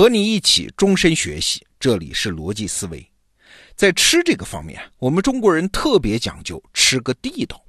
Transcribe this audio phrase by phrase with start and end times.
[0.00, 3.06] 和你一起终身学习，这里是逻辑思维。
[3.76, 7.62] 在吃这个方面，我们中国人特别讲究吃个地道。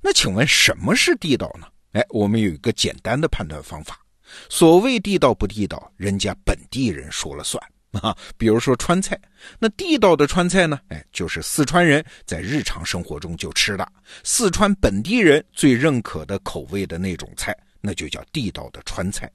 [0.00, 1.66] 那请问什么是地道呢？
[1.94, 3.98] 哎，我们有一个简单的判断方法。
[4.48, 7.60] 所谓地道不地道，人家本地人说了算
[8.00, 8.16] 啊。
[8.38, 9.20] 比如说川菜，
[9.58, 10.78] 那地道的川菜呢？
[10.90, 13.92] 哎，就是四川人在日常生活中就吃的，
[14.22, 19.28] 四川本地人最认可的口味的那种菜，那就叫地道的川菜。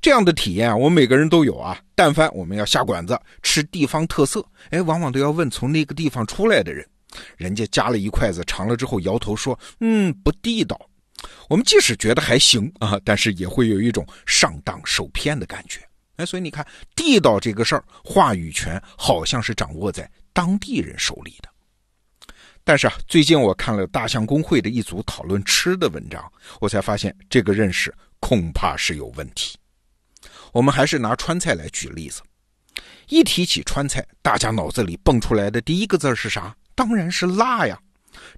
[0.00, 1.78] 这样的体验啊，我们每个人都有啊。
[1.94, 6.86] 但凡我们要下馆子吃地方特色，哎，往往都要问从那个地方出来的人，
[7.36, 10.78] 人家夹了一筷子尝了之后摇头说：“嗯，不地道。”
[11.48, 15.80] 我们即使觉得还行啊，但是也会有一种上当受骗的感觉。
[16.16, 21.48] 哎，所以你看，地道这个事儿，话语权好像是掌握在当地人手里的。
[22.64, 26.22] 但是啊，最近我看了大象公会的一组讨论吃的文章，
[26.60, 29.56] 我才发现这个认识恐怕是有问题。
[30.52, 32.22] 我们还是拿川菜来举例子。
[33.08, 36.56] 一提起川菜，大家脑子里蹦出来的第一个字是啥？
[36.74, 37.78] 当然是辣呀。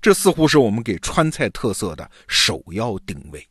[0.03, 3.47] 这似乎是我们给川菜特色的首要定位。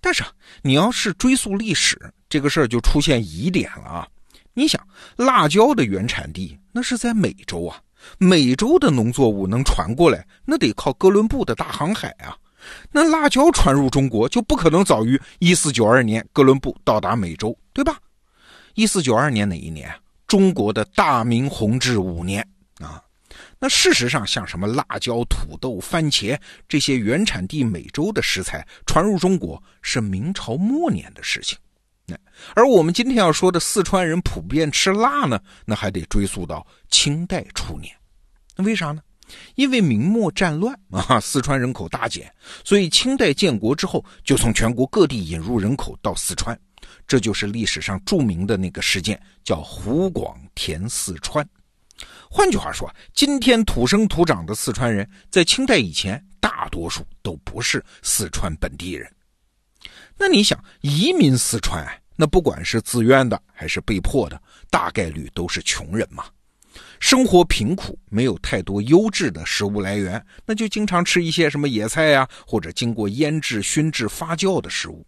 [0.00, 0.24] 但是，
[0.62, 4.08] 你要是追溯历史，这个事儿就出现疑点了啊。
[4.52, 4.84] 你想，
[5.16, 7.80] 辣椒的原产地那是在美洲啊，
[8.18, 12.36] 美洲的农作物能传过来，那得靠哥伦布的大航海啊。
[12.90, 17.98] 那辣椒传入中国就不可能早于一四九二年哥伦布到达美洲，对吧？
[18.74, 19.92] 一四九二年哪一年？
[20.26, 22.46] 中国的大明弘治五年
[22.80, 23.02] 啊。
[23.58, 31.58] 那事实上，像什么辣椒、土豆、番茄这些原产地美洲的食材传入中国是明朝末年的事情。
[32.06, 32.16] 那
[32.54, 37.94] 而我们今天要说的四川人普遍吃辣呢，那还得追溯到清代初年。
[38.56, 39.02] 那为啥呢？
[39.54, 42.32] 因为明末战乱啊，四川人口大减，
[42.64, 46.58] 所以清代建国之后，就从全国各地引入人口到四川，
[47.06, 51.46] 这就是历史上著名的那个事件，叫湖广填四川。
[52.30, 59.10] 换句话说，今天土生土长的四川人在清代以前，大多数都不是四川本地人。
[60.16, 61.86] 那你想移民四川，
[62.16, 66.24] 那不管是自愿的还是被迫的，大概率都是穷人嘛。
[67.00, 75.06] 生活贫苦，没有太多优质的食物来源，那就经常吃一些什么野菜呀，或者经过腌制、熏制、发酵的食物。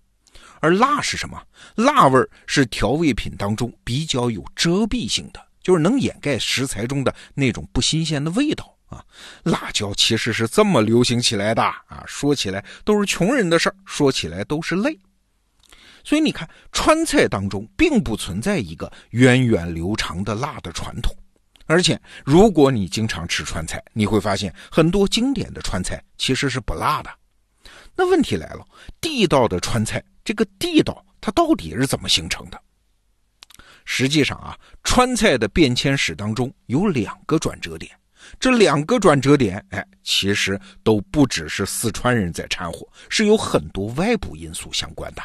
[0.60, 1.42] 而辣是什么？
[1.76, 9.02] 辣味是调味品当中比较有遮蔽性的，就是能掩盖食材中的那种不新鲜的味道啊。
[9.44, 14.98] 辣椒其实是这么流行起来的啊，说起来都是穷人的事儿，说起来都是泪。
[16.04, 21.14] 所以你看，川菜当中并不存在一个源远流长的辣的传统。
[21.70, 27.10] 而且，如果你经常吃川菜，你会发现很多经典的川菜其实是不辣的。
[27.94, 28.66] 那问题来了，
[29.00, 32.60] 地道的川菜，这个地道它到底是怎么形成的？
[33.84, 37.96] 实际上啊，川菜的变迁史当中有两个转折点，
[38.40, 45.22] 这两个转折点，哎，其实都不只是四川人在掺和，是有很多外部因素相关的。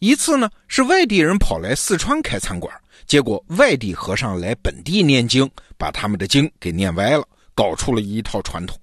[0.00, 2.72] 一次呢，是外地人跑来四川开餐馆。
[3.06, 8.78] 结果外地和尚来本地念经，把他们的经给念歪了，搞出了一套传统。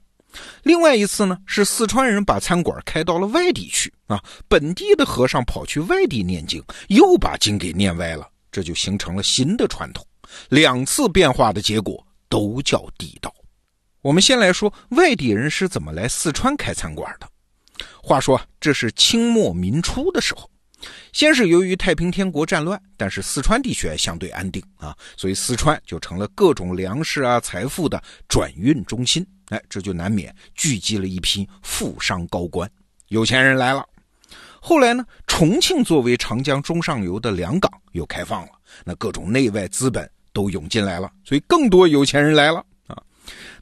[0.63, 10.05] 另外一次呢，是四川人把餐馆开到了外地去啊，本地的和尚跑去外地念经，又把经给念歪了，这就形成了新的传统。
[10.49, 13.33] 两次变化的结果都叫地道。
[14.01, 17.29] 我们先来说外地人是怎么来四川开餐馆的。
[18.03, 20.49] 话说这是清末民初的时候。
[21.13, 29.25] 先是由于太平天国战乱，但是四川地区相对安定啊，所以四川就成了各种粮食啊、财富的转运中心。
[29.49, 32.69] 哎，这就难免聚集了一批富商高官，
[33.09, 33.85] 有钱人来了。
[34.59, 38.51] 后来呢，重庆作为长江中上游的粮港又开放了，
[38.83, 42.99] 那各种内外资本都涌进来了，所以更多有钱人来了啊。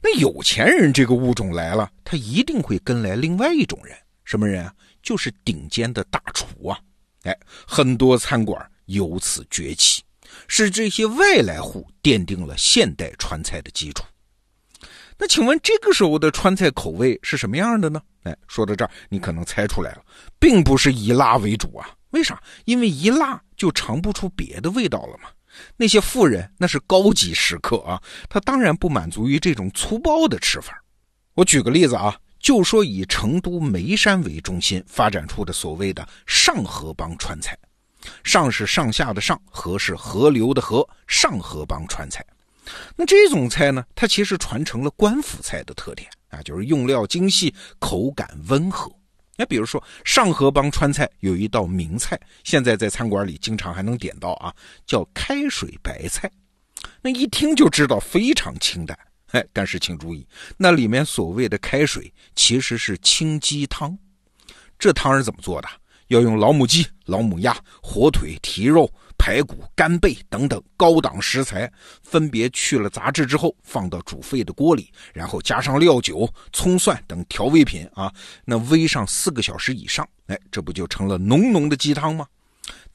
[0.02, 4.72] 那有钱人这个物种来了，他一定会跟来另外一种人，什么人啊？
[5.02, 6.80] 就是顶尖的大厨啊。
[7.24, 7.36] 哎，
[7.66, 10.02] 很多餐馆由此崛起，
[10.46, 14.04] 是这些外来户奠定了现代川菜的基础。
[15.16, 18.02] 那请问这个时候的川菜口味是什么样的呢？
[18.24, 20.04] 哎，说到这儿，你可能猜出来了，
[20.38, 21.88] 并不是以辣为主啊。
[22.10, 22.40] 为啥？
[22.66, 25.28] 因为一辣就尝不出别的味道了嘛。
[25.76, 30.82] 那些富人那是高级食客啊，他当然不满足于这种粗暴的吃法。
[31.34, 32.18] 我举个例子啊。
[32.44, 37.58] 就说以成都眉山为中心发展出的所谓的上河帮川菜，
[38.22, 42.22] 上是上下的上，河是河流的河，上河帮川菜。
[42.94, 48.92] 那这种菜呢，它其实传承了官府菜的特点啊，就是用料精细，口感温和。
[49.36, 54.54] 那比如说上河帮川菜有一道名菜，现在在餐馆里经常还能点到啊，
[54.84, 56.30] 叫开水白菜。
[57.00, 58.98] 那一听就知道非常清淡，
[59.34, 60.26] 哎，但是请注意，
[60.56, 63.96] 那里面所谓的开水其实是清鸡汤。
[64.78, 65.68] 这汤是怎么做的？
[66.08, 68.90] 要用老母鸡、老母鸭、火腿、蹄肉。
[69.16, 71.72] 排骨、干贝等等高档食材，
[72.02, 78.12] 分别去了杂质之后，放到煮沸的锅里，然后加上料酒、葱蒜等调味品啊，
[78.44, 82.26] 那煨上四个小时以上，哎，这不就成了浓浓的鸡汤吗？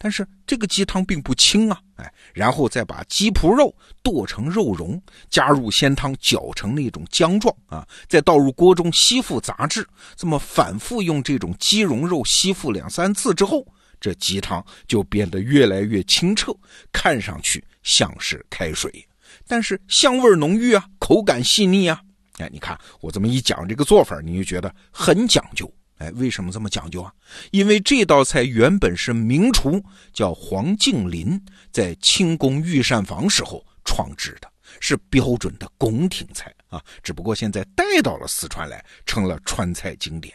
[0.01, 4.99] 但是这个鸡汤并不清啊，哎，然后再把鸡脯肉剁成肉蓉，
[5.29, 9.85] 加入鲜汤搅成那种浆状啊，再倒入锅中吸附杂质，
[10.15, 13.63] 这么反复用这种鸡蓉肉吸附两三次之后。
[13.99, 16.55] 这鸡汤就变得越来越清澈，
[16.93, 19.05] 看上去像是开水，
[19.45, 22.01] 但是香味浓郁啊，口感细腻啊。
[22.37, 25.69] 哎，你看我这么一讲这个做法，你就觉得很讲究。
[25.99, 27.13] 哎，为什么这么讲究啊？
[27.51, 31.39] 因为这道菜原本是名厨叫黄敬林
[31.71, 36.81] 在清宫御膳房时候创制的，是标准的宫廷菜啊。
[37.03, 40.33] 只不过现在带到了四川来，成了川菜经典。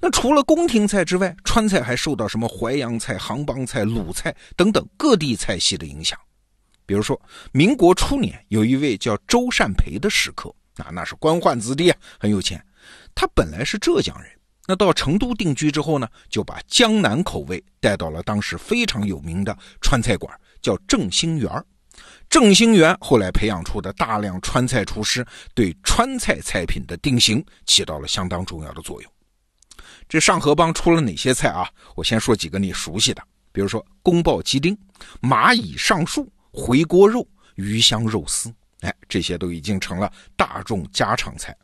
[0.00, 6.18] 那除了宫廷菜之外，川菜还受到什么淮扬菜、杭帮菜、鲁菜等等各地菜系的影响。
[6.86, 7.20] 比如说，
[7.52, 12.62] 民国初年有一位叫周善培的食客，啊，那是官宦子弟啊，很有钱。
[13.14, 14.30] 他本来是浙江人，
[14.66, 21.50] 那到成都定居之后呢，就把江南口味带到了当时非常有名的川菜馆，叫正兴园。
[22.28, 25.24] 正兴园后来培养出的大量川菜厨师，
[25.54, 29.10] 对川菜菜品的定型起到了相当重要的作用。
[30.08, 31.68] 这上河帮出了哪些菜啊？
[31.94, 33.22] 我先说几个你熟悉的，
[33.52, 34.76] 比如说宫爆鸡丁、
[35.20, 41.56] 蚂蚁上树、回锅肉、鱼香肉丝，哎，这些都已经成了大众家常菜。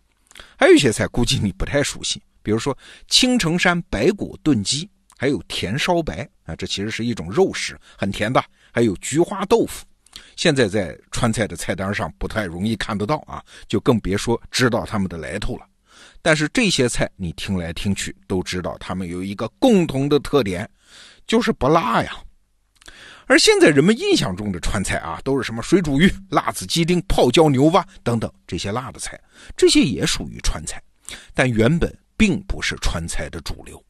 [0.57, 2.77] 还有一些菜估计你不太熟悉，比如说
[3.09, 8.43] 青城山白果炖鸡，还有甜烧白啊，这其实是一种肉食，很甜的。
[8.73, 9.85] 还有菊花豆腐，
[10.37, 15.67] 现在在川菜的菜单上不太容易看得到啊，就更别说知道它们的来头了。
[16.23, 20.69] 但是这些菜你听来听去都知道，它们有一个共同的特点，
[21.27, 22.17] 就是不辣呀。
[23.27, 29.21] 而现在人们印象中的川菜啊，都是什么水煮鱼、辣子鸡丁、泡椒牛蛙等等这些辣的菜，
[29.57, 30.83] 这些也属于川菜，
[31.33, 33.83] 但原本并不是川菜的主流。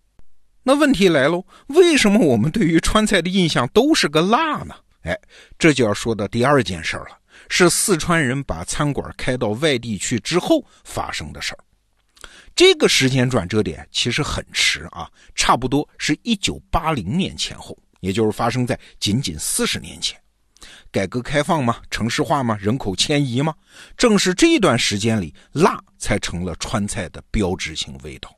[0.62, 4.72] 那问题来喽，为什么我们对于川菜的印象都是个辣呢？
[5.00, 5.18] 哎，
[5.58, 7.18] 这就要说到第二件事了，
[7.48, 11.58] 是四川人把餐馆开到外地去之后发生的事儿。
[12.54, 20.16] 这个时间转折点其实很迟啊，差不多是一九八零年前后，也就是发生在仅仅四十年前。
[20.90, 23.54] 改革开放嘛，城市化嘛，人口迁移嘛，
[23.96, 28.34] 正是这段时间里，辣才成了川菜的标志性味道。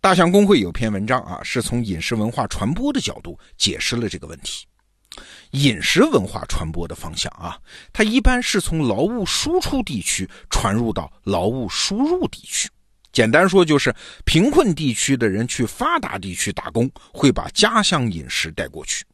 [0.00, 4.66] 大象公会有篇文章啊，是从饮食文化传播的角度解释了这个问题。
[5.50, 7.58] 饮食文化传播的方向啊，
[7.92, 12.68] 它一般是从劳务输出地区传入到劳务输入地区。
[13.12, 13.92] 简单说，就是
[14.24, 19.04] 贫困地区的人去发达地区打工，会把家乡饮食带过去。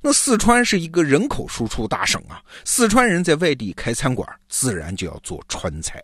[0.00, 6.02] 那四川是一个人口输出大省啊，四川人在外地开餐馆，自然就要做川菜。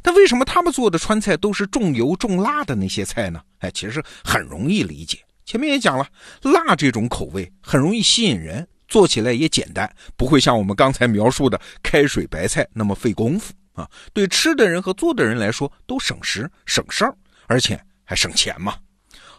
[0.00, 3.40] 但为什么他们做的川菜都是重油重辣的那些菜呢？
[3.58, 5.18] 哎，其实很容易理解。
[5.44, 6.06] 前面也讲了，
[6.42, 13.52] 辣这种口味很容易吸引人，做起来也简单，不会像我们刚才描述的开水白菜那么费功夫。
[13.74, 18.76] 啊，对吃的人和做的人来说都省时省事儿，而且还省钱嘛。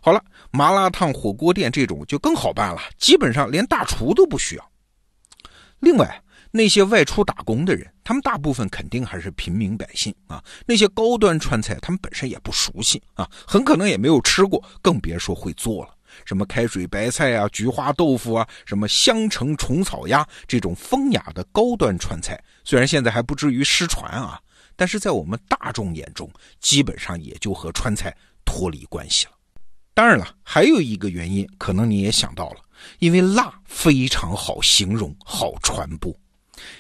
[0.06, 4.72] 好了，麻辣烫、火锅店这种就更好办了，基本上连大厨都不需要。
[5.80, 10.44] 另外，那些外出打工的人，他们大部分肯定还是平民百姓啊。
[10.66, 15.96] 那些高端川菜，他们本身也不熟悉啊，很可能也没有吃过，更别说会做了。
[16.26, 24.38] 什么开水白菜啊、菊花豆腐啊、什么香橙虫草鸭这种风雅的高端川菜，虽然现在还不至于失传啊，
[24.76, 26.30] 但是在我们大众眼中，
[26.60, 29.32] 基本上也就和川菜脱离关系了。
[29.94, 32.58] 当然了，还有一个原因，可能你也想到了，
[33.00, 36.12] 因为辣非常好形容、好传播。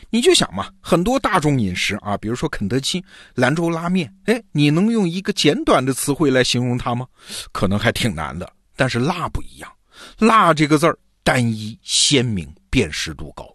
[0.10, 3.04] 你就想嘛，很多大众饮食啊，比如说肯德基、
[3.36, 7.08] 兰州拉面，哎，你能用一个简短的词汇来形容它吗？
[7.52, 8.52] 可能还挺难的。
[8.76, 9.72] 但是辣不一样，
[10.18, 13.53] 辣这个字儿单一鲜明，辨识度高，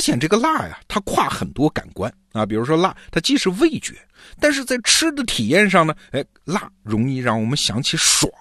[0.00, 3.94] 而且这个辣呀，它跨很多感官啊，比如说辣，它既是味觉，
[4.40, 8.32] 但是在吃的体验上呢，哎，辣容易让我们想起爽，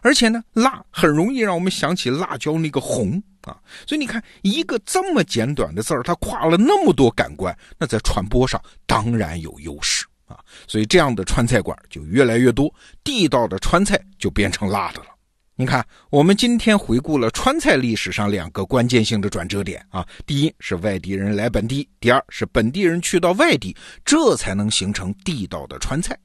[0.00, 15.06] 而且呢，辣很容易让我们想起辣椒那个红啊，所以你看，一个这么简短的字儿，它跨了那么多感官，那在传播上当然有优势啊，所以这样的川菜馆就越来越多，地道的川菜就变成辣的了。
[15.54, 26.18] 你看，我们今天回顾了川菜历史上两个关键性的转折点啊，第一是外地人来本地，第二是本地人去到外地，这才能形成地道的川菜。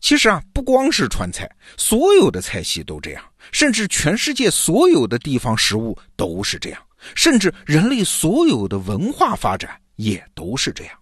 [0.00, 6.82] 其实啊，不光是川菜，所有的菜系都这样，甚至全世界所有的地方食物都是这样，
[7.14, 10.98] 甚至人类所有的文化发展也都是这样。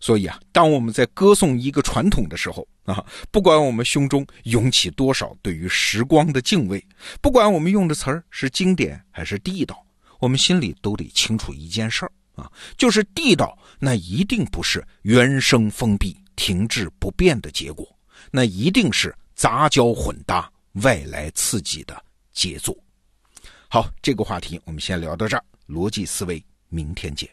[0.00, 6.84] 所以啊，当我们在歌颂一个传统的时候啊，不管我们胸中涌起多少对于时光的敬畏，
[7.20, 9.84] 不管我们用的词儿是经典还是地道，
[10.20, 17.86] 我们心里都得清楚一件事儿啊，就是地道那一定不是原生封闭、停滞不变的结果，
[18.30, 20.50] 那一定是杂交混搭、
[20.84, 22.00] 外来刺激的
[22.32, 22.76] 杰作。
[23.68, 27.28] 好，这个话题我们先聊到这儿，逻辑思维，明天见。